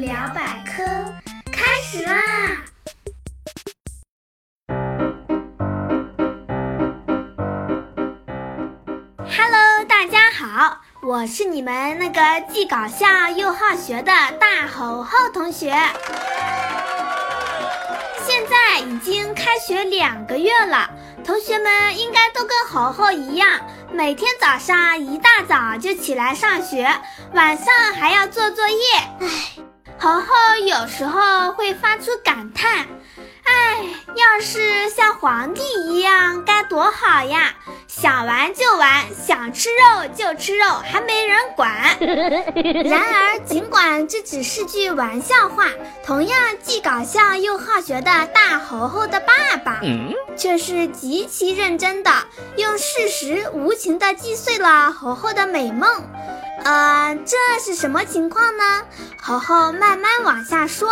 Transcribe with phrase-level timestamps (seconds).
[0.00, 0.82] 聊百科
[1.52, 2.14] 开始啦
[9.18, 14.10] ！Hello，大家好，我是你们那个既搞笑又好学的
[14.40, 15.76] 大猴猴同学。
[18.24, 20.88] 现在已经开学两个月了，
[21.22, 23.60] 同学们应该都跟猴猴一样，
[23.92, 26.90] 每天早上一大早就起来上学，
[27.34, 28.76] 晚上还要做作业。
[29.20, 29.26] 唉，
[30.02, 30.24] 猴猴
[30.64, 32.86] 有时候会发出感叹。
[33.44, 37.54] 哎，要是像皇帝一样该多好呀！
[37.86, 41.70] 想玩就玩，想吃肉就吃肉，还没人管。
[42.88, 45.66] 然而，尽管这只是句玩笑话，
[46.02, 49.80] 同样既搞笑又好学的大猴猴的爸爸，
[50.34, 52.10] 却是极其认真的，
[52.56, 55.86] 用事实无情的击碎了猴猴的美梦。
[56.64, 58.82] 呃，这是什么情况呢？
[59.20, 60.90] 猴猴慢慢往下说。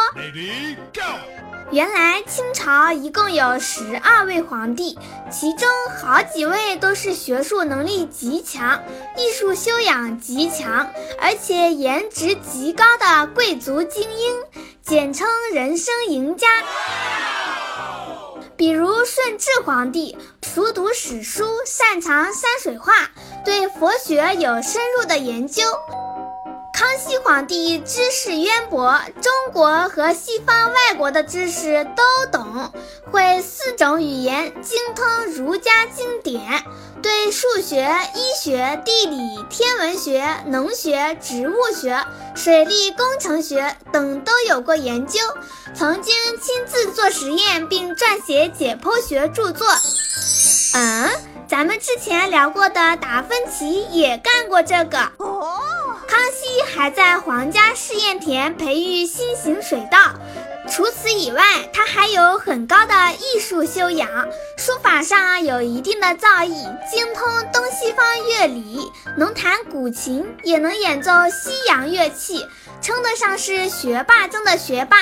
[1.71, 4.99] 原来清朝一共有十二位皇帝，
[5.31, 5.69] 其中
[6.01, 8.83] 好几位都是学术能力极强、
[9.19, 10.89] 艺术修养极强，
[11.21, 16.47] 而且颜值极高的贵族精英，简称人生赢家。
[18.59, 22.93] 比如顺治皇帝，熟读史书，擅长山水画，
[23.45, 25.63] 对佛学有深入的研究。
[26.79, 32.73] 康熙皇帝知识渊博，中国和西方外国的知识都懂，
[33.11, 36.41] 会四种语言，精通儒家经典，
[37.03, 42.01] 对数学、医学、地理、天文学、农学、植物学、
[42.37, 45.19] 水利工程学等都有过研究，
[45.75, 49.67] 曾经亲自做实验并撰写解剖学著作。
[50.77, 51.11] 嗯，
[51.49, 55.11] 咱们之前聊过的达芬奇也干过这个。
[55.19, 55.78] 康
[56.19, 59.99] 康熙还在皇家试验田培育新型水稻。
[60.69, 64.27] 除此以外，他还有很高的艺术修养，
[64.57, 68.81] 书法上有一定的造诣，精通东西方乐理，
[69.17, 72.45] 能弹古琴，也能演奏西洋乐器，
[72.83, 74.97] 称得上是学霸中的学霸。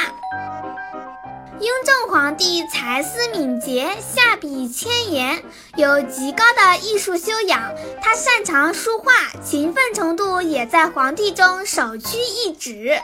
[1.58, 5.42] 雍正皇帝才思敏捷，下笔千言，
[5.76, 7.74] 有极高的艺术修养。
[8.02, 9.12] 他擅长书画，
[9.42, 12.98] 勤奋程度也在皇帝中首屈一指。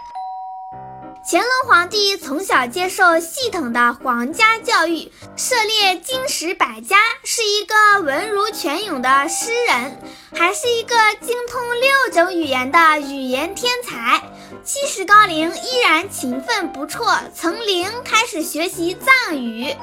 [1.25, 10.03] 乾隆皇帝从小接受系统的皇家教育，涉猎经史百家，是一个文如泉涌的诗人，
[10.35, 14.21] 还是一个精通六种语言的语言天才。
[14.65, 19.77] 七十高龄依然勤奋不辍，从零开始学习藏语。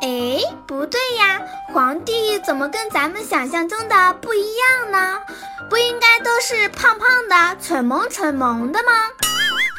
[0.00, 1.42] 哎，不对呀，
[1.74, 5.20] 皇帝怎么跟咱们想象中的不一样呢？
[5.68, 8.92] 不应该都是胖胖的、蠢萌蠢萌的吗？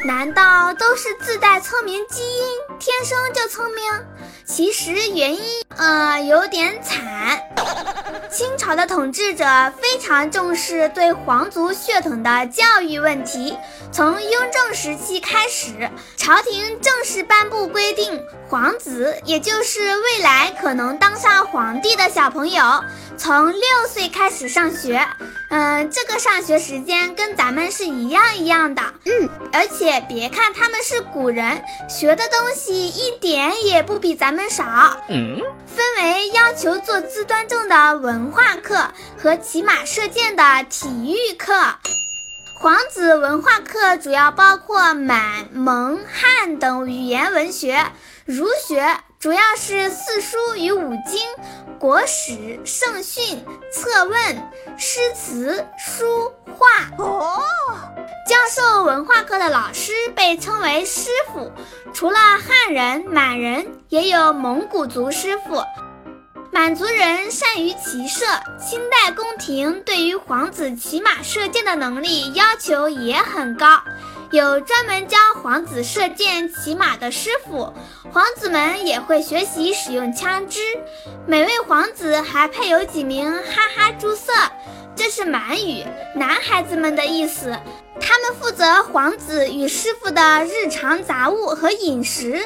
[0.04, 3.84] 难道都是自带聪明基因，天生就聪明？
[4.46, 5.42] 其实原因
[5.78, 7.40] 呃有点惨。
[8.32, 9.44] 清朝的统治者
[9.82, 13.58] 非常重视对皇族血统的教育问题。
[13.92, 22.82] 从雍正时期开始，朝廷正式颁布规定，皇子也就是未来可能当上皇帝的小朋友，
[23.18, 25.06] 从六岁开始上学。
[25.50, 28.82] 嗯，这个上学时间跟咱们是一样一样的。
[29.04, 34.64] 嗯，而且别看他们是古人，学的东西一点也不比咱们少。
[35.10, 41.54] 嗯，分为要求坐姿端正的文化课和骑马射箭的体育课。
[42.60, 47.92] 皇子文化课主要包括满、蒙、汉等语言文学，
[48.26, 51.22] 儒学主要是四书与五经。
[51.80, 56.68] 国史、圣训、策问、诗词、书画。
[57.00, 57.42] 哦，
[58.30, 61.52] 教授文化课的老师被称为师傅。
[61.92, 65.64] 除了汉人、满人，也有蒙古族师傅。
[66.54, 68.26] 满族人善于骑射，
[68.60, 73.80] 清代宫廷对于皇子骑马射箭的能力要求也很高。
[74.32, 77.74] 有专门教皇子射箭、骑马的师傅，
[78.12, 80.60] 皇子们也会学习使用枪支。
[81.26, 84.34] 每位皇子还配有几名哈哈诸色，
[84.94, 85.86] 这是满语，
[86.16, 87.58] 男孩子们的意思。
[88.02, 92.46] 他们负责皇子与师傅的日常杂物和饮食。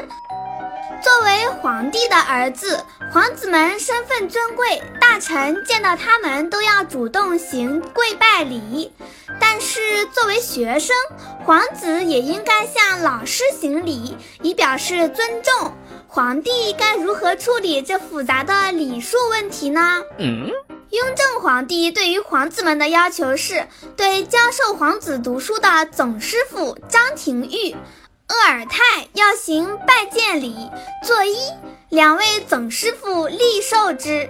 [1.06, 8.92] 作为皇帝的儿子，皇子们身份尊贵，大臣见到他们都要主动行跪拜礼。
[9.40, 10.96] 但是作为学生，
[11.46, 15.76] 皇子也应该向老师行礼，以表示尊重。
[16.08, 20.02] 皇帝该如何处理这复杂的礼数问题呢？
[20.18, 20.50] 嗯，
[20.90, 27.76] 雍正皇帝对于皇子们的要求是，对教授皇子读书的总师傅张廷玉、
[28.28, 30.56] 鄂尔泰要行拜见礼，
[31.04, 31.54] 作揖，
[31.90, 34.30] 两位总师傅立受之，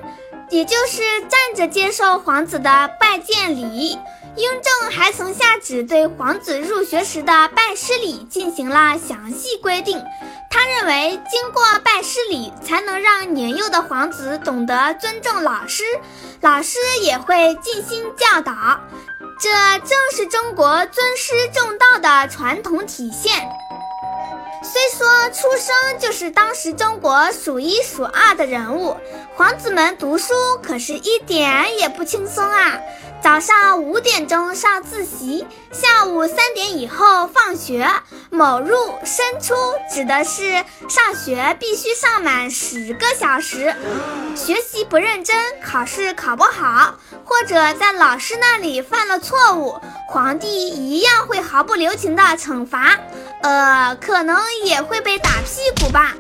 [0.50, 3.98] 也就是站着接受皇子的拜见礼。
[4.36, 10.04] 雍正还曾下旨对皇子入学时的拜师礼进行了详细规定。
[10.50, 15.84] 他认为，经过拜师礼，才能让年幼的皇子懂得尊重老师，
[16.42, 18.82] 老师也会尽心教导。
[19.40, 19.50] 这
[19.80, 23.48] 正是中国尊师重道的传统体现。
[24.66, 28.98] 虽说出生就是当时中国数一数二的人物，
[29.36, 30.34] 皇子们读书
[30.64, 32.80] 可是一点也不轻松啊！
[33.22, 37.88] 早上五点钟上自习，下午三点以后放学。
[38.32, 38.76] 某入
[39.06, 39.54] 申出
[39.90, 43.74] 指的是上学必须上满十个小时，
[44.36, 49.80] 学习不认真，考试考不好，或者在老师那里犯了错误，
[50.10, 53.00] 皇帝一样会毫不留情的惩罚，
[53.46, 56.16] 呃，可能也会被打屁股吧。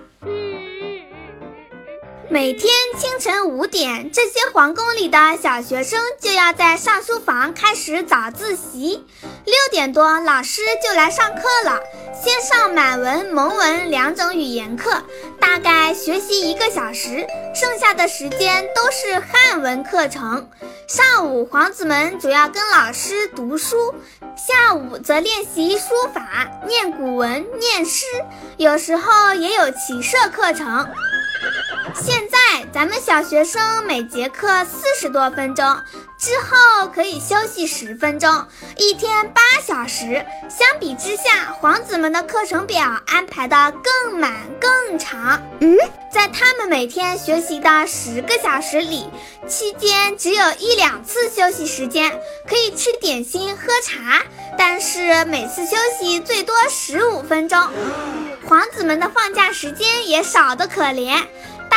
[2.35, 9.05] 每天清晨五点，这些皇宫里的小学生就要在上书房开始早自习。
[9.45, 11.79] 六点多，老师就来上课了，
[12.13, 15.01] 先上满文、蒙文两种语言课，
[15.39, 20.49] 大概学习一个小时，剩下的时间都是汉文课程。
[20.89, 23.95] 上午，皇子们主要跟老师读书，
[24.35, 28.05] 下午则练习书法、念古文、念诗，
[28.57, 30.85] 有时候也有骑射课程。
[32.01, 35.65] 现在咱们小学生每节课四十多分钟，
[36.17, 38.45] 之后可以休息十分钟，
[38.77, 40.25] 一天八小时。
[40.49, 45.41] 相比之下，皇子们的课程表安排的更满更长。
[45.61, 45.77] 嗯，
[46.11, 49.09] 在他们每天学习的十个小时里，
[49.47, 54.21] 期间只有一两次休息时间，可以吃点心、喝茶，
[54.57, 57.57] 但是每次休息最多十五分钟。
[58.47, 61.23] 皇子们的放假时间也少得可怜。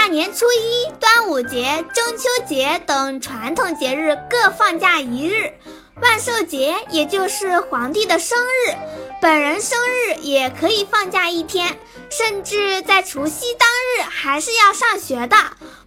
[0.08, 5.52] 大年初一、端午节、中秋节等传统节日各放假一日，
[6.00, 8.74] 万寿节也就是皇帝的生日，
[9.20, 11.78] 本人生日也可以放假一天，
[12.08, 15.36] 甚至在除夕当日还是要上学的，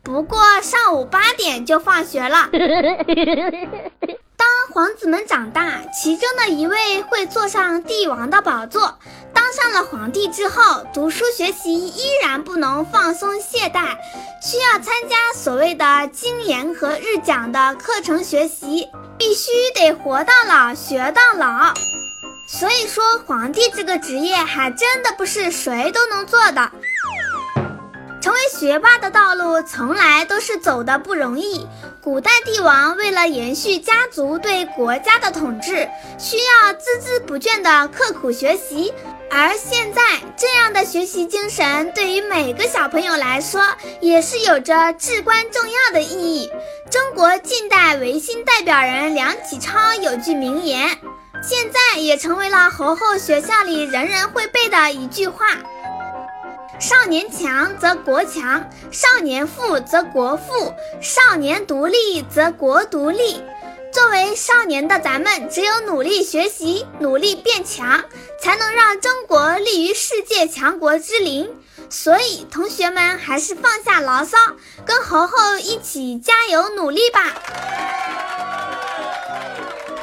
[0.03, 2.47] 不过上午八点就放学了。
[4.37, 8.99] 当皇子们长大，其中的一位会坐上帝王的宝座。
[9.51, 13.97] 当上了皇帝之后，读书学习依然不能放松懈怠，
[14.41, 18.87] 需要参加所谓的经研和日讲的课程学习，
[19.17, 21.73] 必须得活到老学到老。
[22.47, 26.71] 所以说，皇帝这个职业还真的不是谁都能做的。
[28.21, 31.67] 成为学霸的道路从来都是走的不容易。
[32.01, 38.93] 古代帝王为了延续家族对国家的统治，需要孜孜不倦的刻苦学习。
[39.33, 40.01] 而现在，
[40.35, 43.61] 这样的学习精神对于每个小朋友来说，
[44.01, 46.51] 也是有着至关重要的意义。
[46.89, 50.89] 中国近代维新代表人梁启超有句名言，
[51.41, 55.45] 现在也成为了侯后学校里人人会背的一句话。
[56.77, 63.41] 少年强则国强，少年富则国富，少年独立则国独立。
[63.91, 68.03] 作为少年的咱们，只有努力学习，努力变强，
[68.41, 71.49] 才能让中国立于世界强国之林。
[71.89, 74.37] 所以，同学们还是放下牢骚，
[74.85, 77.33] 跟猴猴一起加油努力吧。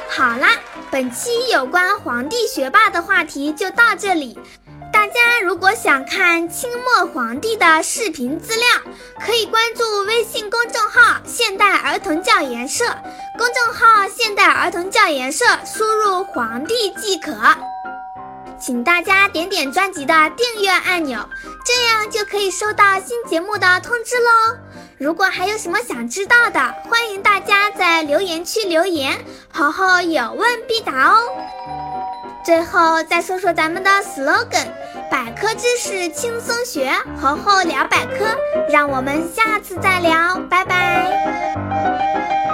[0.07, 0.49] 好啦，
[0.91, 4.37] 本期有关皇帝学霸的话题就到这里。
[4.93, 8.67] 大家如果想看清末皇帝的视频资料，
[9.25, 12.85] 可以关注微信公众号“现代儿童教研社”。
[13.39, 17.31] 公众号“现代儿童教研社”，输入“皇帝”即可。
[18.59, 21.17] 请大家点点专辑的订阅按钮，
[21.65, 24.57] 这样就可以收到新节目的通知喽。
[24.97, 29.17] 如果还有什么想知道的，欢迎大家在留言区留言，
[29.53, 31.21] 猴猴有问必答哦。
[32.43, 34.67] 最后再说说咱们的 slogan：
[35.09, 36.91] 百科知识轻松学，
[37.21, 38.25] 猴猴聊百科。
[38.69, 42.48] 让我们下次再聊，拜拜。